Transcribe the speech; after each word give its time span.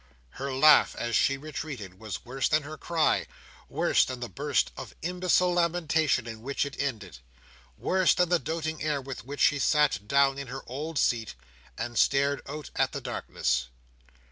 Her 0.39 0.51
laugh, 0.51 0.95
as 0.95 1.15
she 1.15 1.37
retreated, 1.37 1.99
was 1.99 2.25
worse 2.25 2.49
than 2.49 2.63
her 2.63 2.75
cry; 2.75 3.27
worse 3.69 4.03
than 4.03 4.19
the 4.19 4.29
burst 4.29 4.71
of 4.75 4.95
imbecile 5.03 5.53
lamentation 5.53 6.25
in 6.25 6.41
which 6.41 6.65
it 6.65 6.75
ended; 6.81 7.19
worse 7.77 8.15
than 8.15 8.29
the 8.29 8.39
doting 8.39 8.81
air 8.81 8.99
with 8.99 9.25
which 9.25 9.41
she 9.41 9.59
sat 9.59 10.07
down 10.07 10.39
in 10.39 10.47
her 10.47 10.63
old 10.65 10.97
seat, 10.97 11.35
and 11.77 11.99
stared 11.99 12.41
out 12.49 12.71
at 12.75 12.93
the 12.93 12.99
darkness. 13.01 13.67